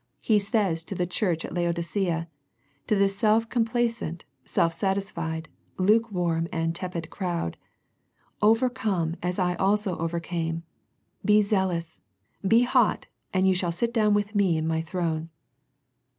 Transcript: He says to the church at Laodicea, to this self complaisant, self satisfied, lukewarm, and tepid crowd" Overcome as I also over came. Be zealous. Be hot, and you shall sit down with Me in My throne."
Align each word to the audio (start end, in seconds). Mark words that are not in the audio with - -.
He 0.23 0.39
says 0.39 0.83
to 0.85 0.95
the 0.95 1.05
church 1.05 1.45
at 1.45 1.53
Laodicea, 1.53 2.27
to 2.87 2.95
this 2.95 3.15
self 3.15 3.47
complaisant, 3.49 4.25
self 4.43 4.73
satisfied, 4.73 5.47
lukewarm, 5.77 6.47
and 6.51 6.73
tepid 6.73 7.11
crowd" 7.11 7.55
Overcome 8.51 9.15
as 9.21 9.37
I 9.37 9.53
also 9.57 9.95
over 9.99 10.19
came. 10.19 10.63
Be 11.23 11.43
zealous. 11.43 12.01
Be 12.41 12.61
hot, 12.63 13.05
and 13.31 13.47
you 13.47 13.53
shall 13.53 13.71
sit 13.71 13.93
down 13.93 14.15
with 14.15 14.33
Me 14.33 14.57
in 14.57 14.65
My 14.65 14.81
throne." 14.81 15.29